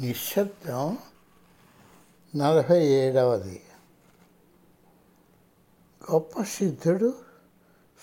[0.00, 0.98] నిశ్శబ్దం
[2.36, 3.62] నలభై ఏడవది.
[6.12, 7.14] గొప్ప సిద్ధుడు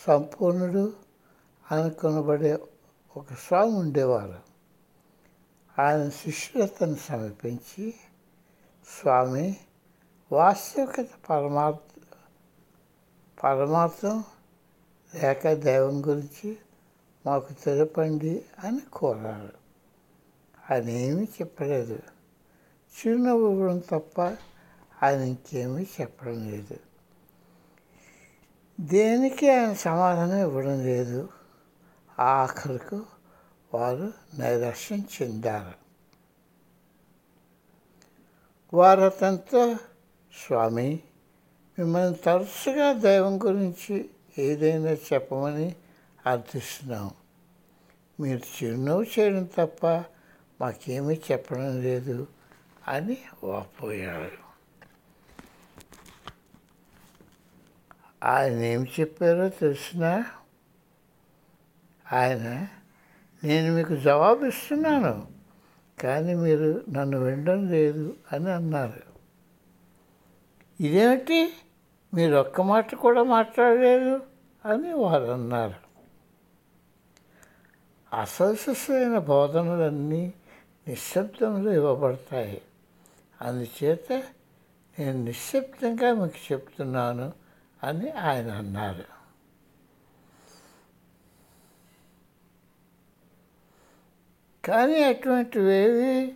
[0.08, 0.94] సంపూర్ణుడు
[1.72, 2.60] అనుకొనబడే
[3.18, 4.40] ఒక స్వామి ఉండేవారు.
[5.82, 7.94] ఆయన శిష్యులతను సమీపించి
[9.02, 9.58] స్వామి
[10.32, 11.78] వాస్తవికత పరమార్థ
[13.44, 14.24] పరమార్థం
[15.16, 16.58] లేక దైవం గురించి
[17.26, 19.61] మాకు తెలపండి అని కోరారు.
[20.72, 22.00] ఆయన చెప్పలేదు.
[22.92, 24.22] చిరునవ్వు ఇవ్వడం తప్ప
[25.04, 26.78] ఆయన ఇంకేమీ చెప్పడం లేదు.
[28.82, 31.30] దేనికి ఆయన సమాధానం ఇవ్వడం లేదు?
[32.20, 33.02] ఆఖరికి
[33.74, 35.82] వారు నైరాశ్యం చెందారు.
[38.76, 39.76] వారు అతనితో
[40.46, 41.00] స్వామి
[41.80, 45.76] మిమ్మల్ని తరచుగా దైవం గురించి ఏదైనా చెప్పమని
[46.26, 47.12] అర్థిస్తున్నాం.
[48.20, 50.04] మీరు చిరునవ్వు చేయడం తప్ప
[50.62, 52.28] మాకేమీ చెప్పడం లేదు
[52.88, 54.52] అని వాపోయాడు
[58.26, 60.24] ఆయన ఏం చెప్పారో తెలిసిన
[62.14, 62.68] ఆయన
[63.44, 65.28] నేను మీకు జవాబు ఇస్తున్నాను
[66.02, 69.12] కానీ మీరు నన్ను వినడం లేదు అని అన్నారు.
[70.80, 71.54] ఇదేమిటి?
[72.14, 74.22] మీరు ఒక్క మాట కూడా మాట్లాడలేదు
[74.66, 75.92] అని వారు అన్నారు.
[78.22, 80.34] అసలసైన బోధనలన్నీ
[80.92, 82.62] నిశ్శబ్దంలో ఇవ్వబడతాయి.
[83.42, 84.12] అందుచేత
[85.00, 87.28] నేను నిశ్శబ్దంగా మీకు చెప్తున్నాను
[87.84, 89.06] అని ఆయన అన్నారు.
[94.66, 96.36] కానీ అటువంటివేవి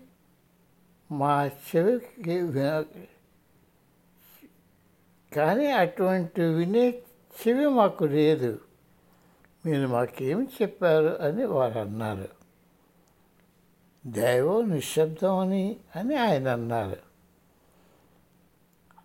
[1.12, 2.86] మా చెవికి విన
[5.36, 6.86] కానీ అటువంటి వినే
[7.40, 8.52] చెవి మాకు లేదు.
[9.66, 12.35] మీరు మాకేమి చెప్పారు అని వారు అన్నారు.
[14.08, 16.98] దైవం నిశ్శబ్దం అని అని ఆయన అన్నారు.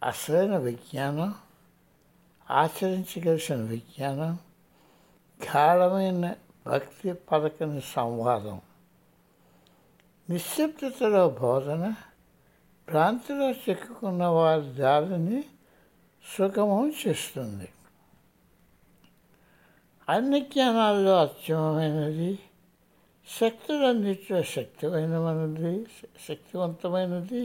[0.02, 1.34] అసలైన విజ్ఞానం
[2.50, 4.38] ఆచరించగలిసిన విజ్ఞానం
[5.44, 6.34] గాఢమైన
[6.66, 8.60] భక్తి పలకని సంవాదం
[10.30, 11.94] నిశ్శబ్దతలో బోధన
[12.88, 15.44] భ్రాంతిలో చిక్కుకున్న వారి దారిని
[16.38, 17.68] సుగమం చేస్తుంది.
[20.08, 22.38] అన్ని జ్ఞానాల్లో అత్యమైనది
[23.38, 25.74] శక్తులన్నిటిలో శక్తిమైనది
[26.26, 27.42] శక్తివంతమైనది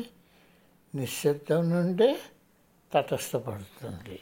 [0.94, 2.10] నిశ్శబ్దం నుండే
[2.94, 4.18] తటస్థపడుతుంది.